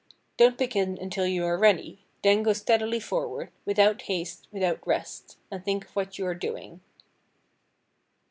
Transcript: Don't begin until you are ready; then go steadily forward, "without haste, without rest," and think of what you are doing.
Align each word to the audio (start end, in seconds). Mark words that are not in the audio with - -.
Don't 0.35 0.57
begin 0.57 0.97
until 0.99 1.27
you 1.27 1.45
are 1.45 1.59
ready; 1.59 1.99
then 2.23 2.41
go 2.41 2.53
steadily 2.53 2.99
forward, 2.99 3.51
"without 3.65 4.01
haste, 4.01 4.47
without 4.51 4.79
rest," 4.87 5.37
and 5.51 5.63
think 5.63 5.85
of 5.85 5.95
what 5.95 6.17
you 6.17 6.25
are 6.25 6.33
doing. 6.33 6.81